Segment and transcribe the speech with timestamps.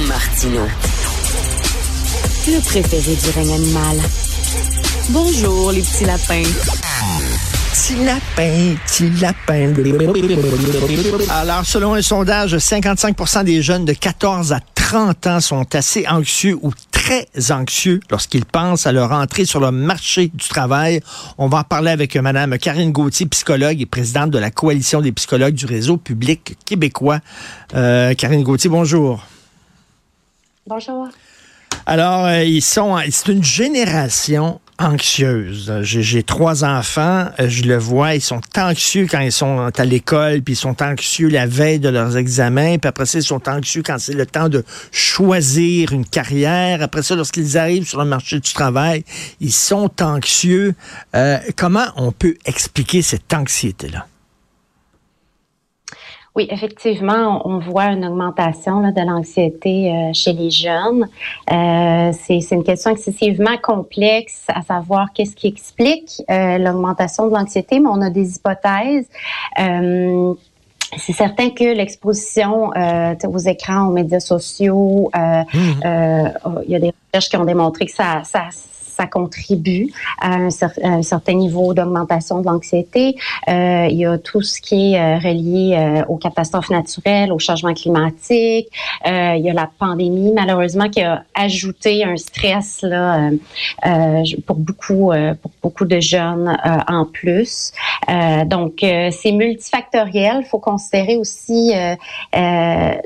[0.00, 0.66] Martino.
[2.46, 3.98] Le préféré du règne animal.
[5.10, 6.42] Bonjour, les petits lapins.
[7.72, 9.72] Petit lapin, petit lapin.
[11.30, 16.58] Alors, selon un sondage, 55% des jeunes de 14 à 30 ans sont assez anxieux
[16.62, 21.00] ou très anxieux lorsqu'ils pensent à leur entrée sur le marché du travail.
[21.36, 25.12] On va en parler avec Mme Karine Gauthier, psychologue et présidente de la Coalition des
[25.12, 27.18] psychologues du réseau public québécois.
[27.74, 29.22] Euh, Karine Gauthier, bonjour.
[30.66, 31.08] Bonjour.
[31.86, 35.72] Alors, euh, ils sont, c'est une génération anxieuse.
[35.82, 40.42] J'ai trois enfants, euh, je le vois, ils sont anxieux quand ils sont à l'école,
[40.42, 43.82] puis ils sont anxieux la veille de leurs examens, puis après ça, ils sont anxieux
[43.84, 46.82] quand c'est le temps de choisir une carrière.
[46.82, 49.04] Après ça, lorsqu'ils arrivent sur le marché du travail,
[49.40, 50.74] ils sont anxieux.
[51.16, 54.06] Euh, comment on peut expliquer cette anxiété-là?
[56.34, 61.06] Oui, effectivement, on voit une augmentation là, de l'anxiété euh, chez les jeunes.
[61.50, 67.80] Euh, c'est une question excessivement complexe à savoir qu'est-ce qui explique euh, l'augmentation de l'anxiété,
[67.80, 69.06] mais on a des hypothèses.
[69.60, 70.32] Euh,
[70.96, 75.80] c'est certain que l'exposition euh, aux écrans, aux médias sociaux, mmh.
[75.84, 78.48] il y a des recherches qui ont démontré que ça, ça
[79.02, 83.16] ça contribue à un, certain niveau d'augmentation de l'anxiété.
[83.48, 87.38] Euh, il y a tout ce qui est euh, relié euh, aux catastrophes naturelles, au
[87.38, 88.68] changement climatique.
[89.04, 92.84] Il y a la pandémie, malheureusement, qui a ajouté un stress
[94.46, 96.56] pour beaucoup pour beaucoup de jeunes
[96.88, 97.72] en plus.
[98.46, 100.42] donc, c'est multifactoriel.
[100.42, 101.72] Il faut considérer aussi
[102.32, 102.98] le,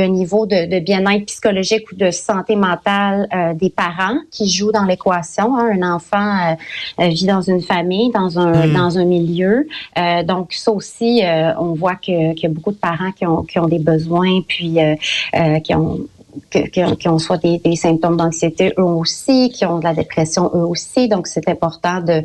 [0.00, 4.84] le, niveau de, de bien-être psychologique ou de santé mentale des parents qui jouent dans
[4.84, 5.70] les Hein.
[5.72, 6.54] Un enfant euh,
[7.00, 8.72] euh, vit dans une famille, dans un hmm.
[8.72, 9.66] dans un milieu.
[9.96, 11.22] Euh, donc ça aussi,
[11.58, 14.78] on voit qu'il y a beaucoup de parents qui ont qui ont des besoins, puis
[15.64, 16.00] qui ont
[16.50, 21.08] qui, ont soit des, symptômes d'anxiété eux aussi, qui ont de la dépression eux aussi.
[21.08, 22.22] Donc, c'est important de,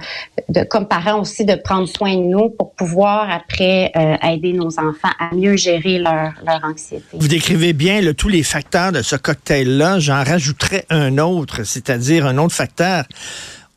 [0.50, 3.92] de, comme parents aussi, de prendre soin de nous pour pouvoir après
[4.24, 7.03] aider nos enfants à mieux gérer leur, leur anxiété.
[7.13, 10.00] Vous décrivez bien tous les facteurs de ce cocktail-là.
[10.00, 13.06] J'en rajouterais un autre, c'est-à-dire un autre facteur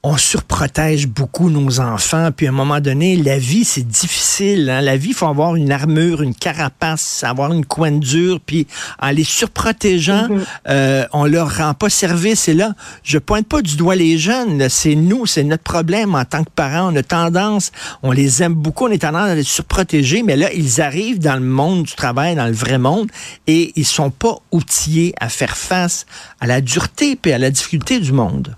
[0.08, 2.30] on surprotège beaucoup nos enfants.
[2.30, 4.70] Puis à un moment donné, la vie, c'est difficile.
[4.70, 4.80] Hein.
[4.80, 8.38] La vie, il faut avoir une armure, une carapace, avoir une coin dure.
[8.38, 8.68] Puis
[9.02, 10.44] en les surprotégeant, mm-hmm.
[10.68, 12.46] euh, on leur rend pas service.
[12.46, 14.68] Et là, je pointe pas du doigt les jeunes.
[14.68, 16.92] C'est nous, c'est notre problème en tant que parents.
[16.92, 17.72] On a tendance,
[18.04, 20.22] on les aime beaucoup, on est tendance à les surprotéger.
[20.22, 23.10] Mais là, ils arrivent dans le monde du travail, dans le vrai monde,
[23.48, 26.06] et ils sont pas outillés à faire face
[26.38, 28.54] à la dureté et à la difficulté du monde.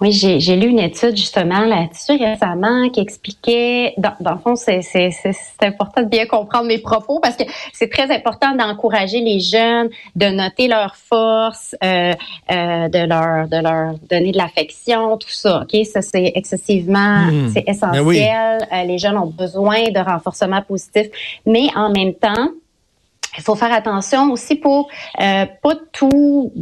[0.00, 4.82] Oui, j'ai lu une étude justement là-dessus récemment qui expliquait, dans, dans le fond, c'est
[5.62, 10.26] important de bien comprendre mes propos parce que c'est très important d'encourager les jeunes, de
[10.26, 12.12] noter leurs forces, euh,
[12.50, 15.62] euh, de leur de leur donner de l'affection, tout ça.
[15.62, 17.48] Ok, ça c'est excessivement, hmm.
[17.54, 18.68] c'est ben essentiel.
[18.72, 21.06] Euh, les jeunes ont besoin de renforcement positif,
[21.46, 22.50] mais en même temps
[23.36, 24.88] il faut faire attention aussi pour
[25.20, 26.52] euh, pas tout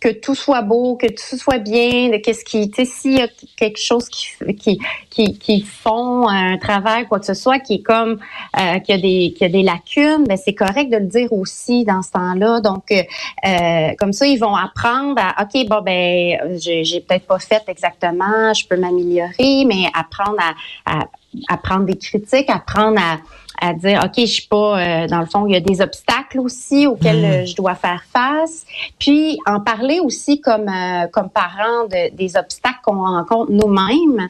[0.00, 3.22] que tout soit beau, que tout soit bien, de qu'est-ce qui, tu sais, s'il y
[3.22, 4.78] a quelque chose qui qui
[5.10, 8.18] qui, qui font un travail quoi que ce soit qui est comme
[8.58, 11.84] euh, qui a des qui a des lacunes, ben c'est correct de le dire aussi
[11.84, 12.60] dans ce temps-là.
[12.60, 17.62] Donc euh, comme ça ils vont apprendre à ok bon ben j'ai peut-être pas fait
[17.68, 21.04] exactement, je peux m'améliorer, mais apprendre à, à
[21.48, 23.18] à prendre des critiques, apprendre à,
[23.60, 26.40] à dire ok je suis pas euh, dans le fond il y a des obstacles
[26.40, 27.42] aussi auxquels hmm.
[27.42, 28.64] euh, je dois faire face
[28.98, 34.28] puis en parler aussi comme euh, comme parents de, des obstacles qu'on rencontre nous-mêmes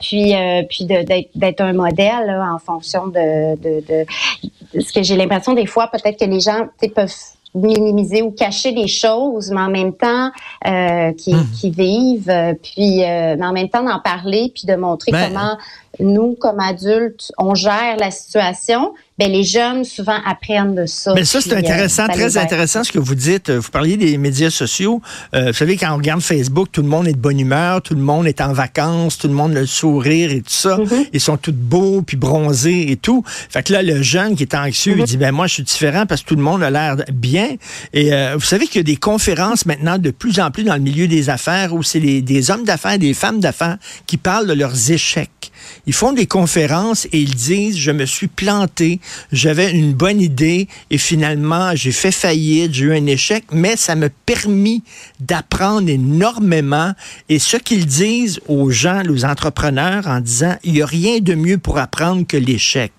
[0.00, 0.34] puis
[0.68, 5.88] puis d'être un modèle en fonction de, de, de, ce que j'ai l'impression des fois
[5.88, 7.12] peut-être que les gens peuvent
[7.56, 10.30] minimiser ou cacher des choses, mais en même temps
[10.66, 11.46] euh, qui, hmm.
[11.58, 15.56] qui, vivent, puis mais en même temps d'en parler, puis de montrer ben, comment
[16.00, 21.14] nous, comme adultes, on gère la situation, ben, les jeunes souvent apprennent de ça.
[21.14, 23.50] Mais ça, c'est euh, intéressant, très intéressant ce que vous dites.
[23.50, 25.00] Vous parliez des médias sociaux.
[25.34, 27.94] Euh, vous savez, quand on regarde Facebook, tout le monde est de bonne humeur, tout
[27.94, 30.76] le monde est en vacances, tout le monde a le sourire et tout ça.
[30.76, 31.08] Mm-hmm.
[31.14, 33.24] Ils sont tous beaux, puis bronzés et tout.
[33.26, 35.06] Fait que là, le jeune qui est anxieux, il mm-hmm.
[35.06, 37.56] dit, ben moi, je suis différent parce que tout le monde a l'air bien.
[37.94, 40.74] Et euh, vous savez qu'il y a des conférences maintenant de plus en plus dans
[40.74, 44.52] le milieu des affaires où c'est des hommes d'affaires, des femmes d'affaires qui parlent de
[44.52, 45.52] leurs échecs.
[45.86, 49.00] Ils font des conférences et ils disent, je me suis planté,
[49.32, 53.94] j'avais une bonne idée et finalement, j'ai fait faillite, j'ai eu un échec, mais ça
[53.94, 54.82] m'a permis
[55.20, 56.92] d'apprendre énormément.
[57.28, 61.34] Et ce qu'ils disent aux gens, aux entrepreneurs, en disant, il n'y a rien de
[61.34, 62.92] mieux pour apprendre que l'échec.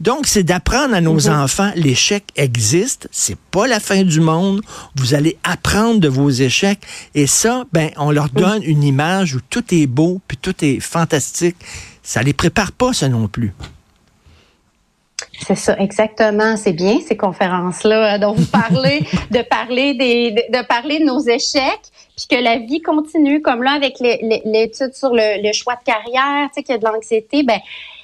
[0.00, 1.34] Donc, c'est d'apprendre à nos mhm.
[1.34, 4.62] enfants, l'échec existe, c'est pas la fin du monde,
[4.96, 6.80] vous allez apprendre de vos échecs,
[7.14, 10.80] et ça, ben, on leur donne une image où tout est beau, puis tout est
[10.80, 11.56] fantastique.
[12.10, 13.52] Ça les prépare pas, ça non plus.
[15.46, 16.56] C'est ça, exactement.
[16.56, 21.20] C'est bien ces conférences-là euh, dont vous parlez, de parler des, de, parler de nos
[21.20, 21.86] échecs,
[22.16, 26.48] puis que la vie continue, comme là avec l'étude sur le, le, choix de carrière,
[26.48, 27.60] tu sais, qu'il y a de l'anxiété, ben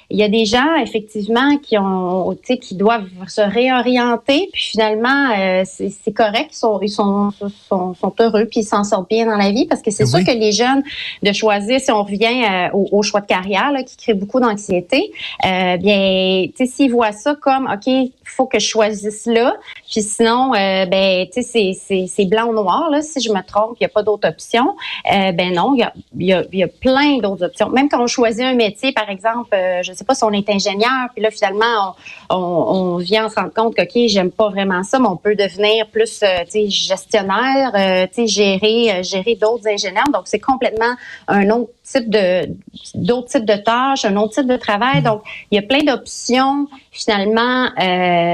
[0.09, 4.61] il y a des gens effectivement qui ont, tu sais, qui doivent se réorienter, puis
[4.71, 9.09] finalement euh, c'est correct, ils sont ils sont, sont, sont heureux, puis ils s'en sortent
[9.09, 10.81] bien dans la vie, parce que c'est sûr que les jeunes
[11.23, 15.11] de choisir, si on revient euh, au, choix de carrière là, qui crée beaucoup d'anxiété,
[15.45, 19.55] euh, bien, tu sais, s'ils voient ça comme ok, faut que je choisisse là,
[19.89, 21.73] puis sinon, euh, ben, tu sais,
[22.07, 23.01] c'est blanc ou noir là.
[23.01, 24.75] Si je me trompe, il n'y a pas d'autre option.
[25.05, 27.69] ben non, il y a, y, a, y a plein d'autres options.
[27.69, 31.09] Même quand on choisit un métier, par exemple, je sais pas si on est ingénieur,
[31.13, 31.95] puis là, finalement,
[32.29, 35.35] on, on, vient se rendre compte que, OK, j'aime pas vraiment ça, mais on peut
[35.35, 40.09] devenir plus, euh, tu sais, gestionnaire, euh, tu sais, gérer, euh, gérer d'autres ingénieurs.
[40.11, 40.95] Donc, c'est complètement
[41.27, 42.49] un autre type de,
[42.95, 45.01] d'autres types de tâches, un autre type de travail.
[45.01, 47.69] Donc, il y a plein d'options, finalement,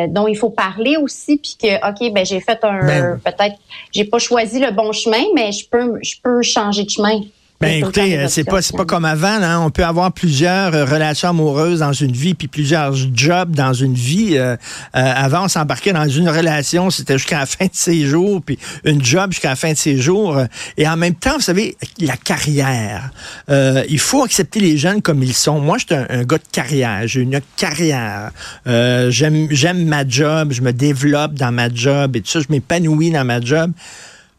[0.10, 3.56] dont il faut parler aussi, puis que, OK, ben, j'ai fait un, ben peut-être,
[3.92, 7.22] j'ai pas choisi le bon chemin, mais je peux, je peux changer de chemin.
[7.64, 9.42] Ben écoutez, euh, c'est pas c'est pas comme avant.
[9.42, 9.60] Hein?
[9.60, 13.94] On peut avoir plusieurs euh, relations amoureuses dans une vie, puis plusieurs jobs dans une
[13.94, 14.38] vie.
[14.38, 14.58] Euh,
[14.94, 19.04] avant, on s'embarquait dans une relation, c'était jusqu'à la fin de ses jours, puis une
[19.04, 20.42] job jusqu'à la fin de ses jours.
[20.78, 23.12] Et en même temps, vous savez, la carrière.
[23.50, 25.60] il faut accepter les jeunes comme ils sont.
[25.60, 27.02] Moi, je suis un, gars de carrière.
[27.06, 28.32] J'ai une carrière.
[28.66, 30.52] j'aime j'aime ma job.
[30.52, 32.40] Je me développe dans ma job et tout ça.
[32.42, 33.72] Je m'épanouis dans ma job.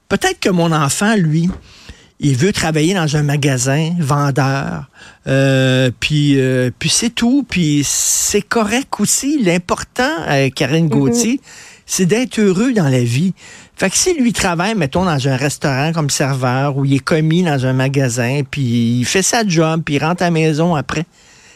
[0.09, 1.49] Peut-être que mon enfant, lui,
[2.21, 4.89] il veut travailler dans un magasin, vendeur,
[5.27, 9.43] euh, puis, euh, puis c'est tout, puis c'est correct aussi.
[9.43, 10.91] L'important, euh, Karine mm-hmm.
[10.91, 11.41] Gauthier,
[11.87, 13.35] c'est d'être heureux dans la vie.
[13.77, 17.43] Fait que si lui travaille, mettons, dans un restaurant comme serveur, ou il est commis
[17.43, 21.05] dans un magasin, puis il fait sa job, puis il rentre à la maison après,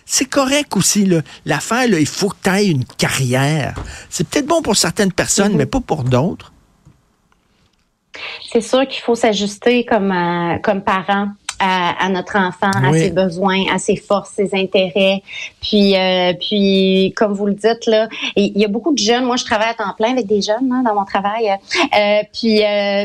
[0.05, 1.09] c'est correct aussi.
[1.45, 3.75] L'affaire, il faut que tu aies une carrière.
[4.11, 5.57] C'est peut-être bon pour certaines personnes, mm-hmm.
[5.57, 6.53] mais pas pour d'autres
[8.51, 11.29] c'est sûr qu'il faut s'ajuster comme euh, comme parent
[11.61, 15.25] à, notre enfant, à ses besoins, à ses forces, ses intérêts.
[15.61, 19.25] Puis, euh, puis comme vous le dites là, il y a beaucoup de jeunes.
[19.25, 21.51] Moi, je travaille à temps plein avec des jeunes hein, dans mon travail.
[21.51, 22.63] Euh, puis,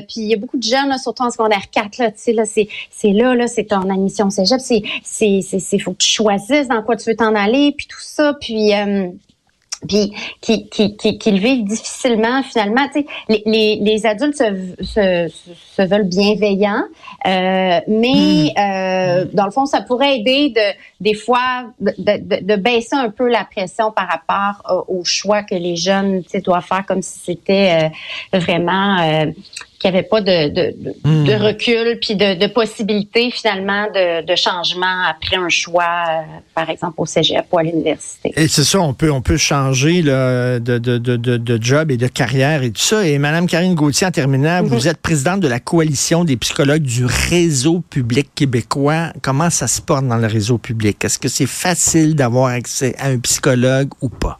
[0.08, 2.12] puis il y a beaucoup de jeunes, surtout en secondaire 4 là.
[2.12, 4.60] Tu sais là, c'est c'est là là, c'est ton admission cégep.
[4.60, 8.02] C'est c'est c'est faut que tu choisisses dans quoi tu veux t'en aller, puis tout
[8.02, 8.36] ça.
[8.40, 8.72] Puis
[9.88, 12.88] puis qui, qui, qui, qui, le vivent difficilement finalement.
[12.94, 15.32] Tu sais, les, les, les adultes se, se,
[15.76, 16.84] se, veulent bienveillants,
[17.26, 18.60] euh, mais hmm.
[18.60, 20.62] euh, dans le fond, ça pourrait aider de
[21.00, 25.44] des fois de, de, de baisser un peu la pression par rapport euh, au choix
[25.44, 27.92] que les jeunes tu sais, doivent faire comme si c'était
[28.34, 28.98] euh, vraiment
[29.80, 31.26] qu'il n'y avait pas de, de, hmm.
[31.26, 36.24] de, recul puis de, de possibilité finalement de, de changement après un choix,
[36.56, 38.32] par exemple au cégep ou à l'université.
[38.38, 41.98] Et c'est ça, on peut on peut changer là, de, de, de, de, job et
[41.98, 43.08] de carrière et tout ça.
[43.08, 44.88] Et Madame Karine Gauthier, en terminant, vous mhm.
[44.88, 49.14] êtes présidente de la coalition des psychologues du réseau public québécois.
[49.22, 51.04] Comment ça se porte dans le réseau public?
[51.04, 54.40] Est-ce que c'est facile d'avoir accès à un psychologue ou pas?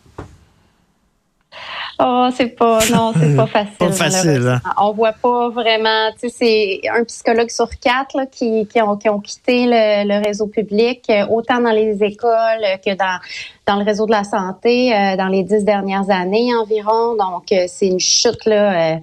[2.00, 3.78] Oh, c'est pas, non, c'est pas facile.
[3.78, 4.48] pas facile.
[4.48, 4.72] Hein?
[4.80, 8.98] On voit pas vraiment, tu sais, c'est un psychologue sur quatre là, qui, qui, ont,
[8.98, 13.20] qui ont quitté le, réseau public, euh, autant dans les écoles que dans,
[13.68, 17.16] dans le réseau de la santé, euh, dans les dix dernières années environ.
[17.16, 18.98] Donc, euh, c'est une chute, là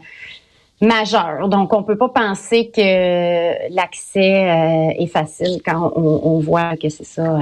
[0.81, 1.49] majeur.
[1.49, 6.89] Donc, on peut pas penser que l'accès euh, est facile quand on, on voit que
[6.89, 7.23] c'est ça.
[7.23, 7.39] Euh,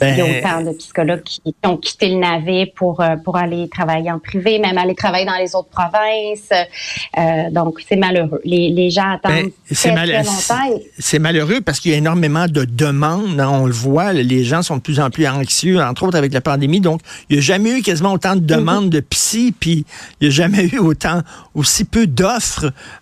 [0.00, 3.68] il y a autant de psychologues qui, ont quitté le navet pour euh, pour aller
[3.68, 6.50] travailler en privé, même aller travailler dans les autres provinces.
[7.52, 8.40] donc, c'est malheureux.
[8.44, 10.80] Les, les gens attendent ben, très, très, longtemps.
[10.98, 13.40] C'est malheureux parce qu'il y a énormément de demandes.
[13.40, 16.32] Hein, on le voit, les gens sont de plus en plus anxieux, entre autres avec
[16.32, 16.80] la pandémie.
[16.80, 18.58] Donc, il n'y a jamais eu quasiment autant de mm-hmm.
[18.58, 19.84] demandes de psy, puis
[20.20, 21.20] il n'y a jamais eu autant
[21.54, 22.53] aussi peu d'offres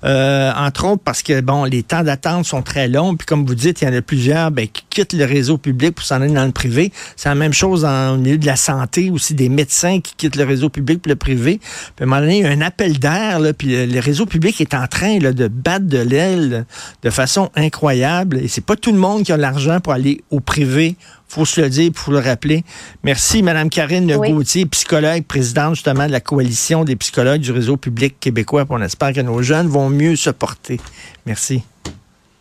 [0.04, 3.16] euh, entre autres parce que bon, les temps d'attente sont très longs.
[3.16, 5.94] Puis comme vous dites, il y en a plusieurs ben, qui quittent le réseau public
[5.94, 6.92] pour s'en aller dans le privé.
[7.16, 10.36] C'est la même chose en, au milieu de la santé, aussi des médecins qui quittent
[10.36, 11.60] le réseau public pour le privé.
[11.96, 14.60] Puis à un moment donné, il y a un appel d'air, puis le réseau public
[14.60, 16.66] est en train de battre de l'aile
[17.02, 18.38] de façon incroyable.
[18.38, 20.96] Et c'est pas tout le monde qui a l'argent pour aller au privé
[21.32, 22.62] faut se le dire, faut le rappeler.
[23.02, 24.32] Merci, Madame Karine oui.
[24.32, 28.66] Gauthier, psychologue, présidente justement de la coalition des psychologues du réseau public québécois.
[28.68, 30.78] On espère que nos jeunes vont mieux se porter.
[31.24, 31.62] Merci.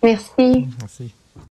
[0.03, 0.67] Merci.
[0.79, 1.13] Merci.